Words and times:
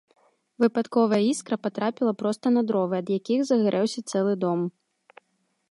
Выпадковая 0.61 1.19
іскра 1.31 1.55
патрапіла 1.65 2.13
проста 2.23 2.45
на 2.57 2.61
дровы, 2.71 2.95
ад 3.05 3.13
якіх 3.19 3.39
загарэўся 3.49 3.99
цэлы 4.11 4.33
дом. 4.45 4.59